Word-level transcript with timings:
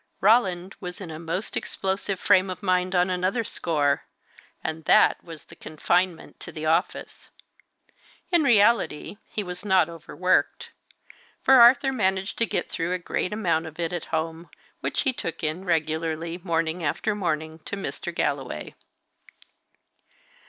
Roland 0.19 0.75
was 0.79 0.99
in 0.99 1.11
a 1.11 1.19
most 1.19 1.55
explosive 1.55 2.19
frame 2.19 2.49
of 2.49 2.63
mind 2.63 2.95
on 2.95 3.11
another 3.11 3.43
score, 3.43 4.05
and 4.63 4.85
that 4.85 5.23
was 5.23 5.45
the 5.45 5.55
confinement 5.55 6.39
to 6.39 6.51
the 6.51 6.65
office. 6.65 7.29
In 8.31 8.41
reality, 8.41 9.17
he 9.29 9.43
was 9.43 9.63
not 9.63 9.89
overworked; 9.89 10.71
for 11.43 11.61
Arthur 11.61 11.91
managed 11.91 12.39
to 12.39 12.47
get 12.47 12.67
through 12.67 12.93
a 12.93 12.97
great 12.97 13.31
amount 13.31 13.67
of 13.67 13.79
it 13.79 13.93
at 13.93 14.05
home, 14.05 14.49
which 14.79 15.01
he 15.01 15.13
took 15.13 15.43
in 15.43 15.65
regularly, 15.65 16.39
morning 16.43 16.83
after 16.83 17.13
morning, 17.13 17.59
to 17.65 17.75
Mr. 17.77 18.11
Galloway. 18.11 18.73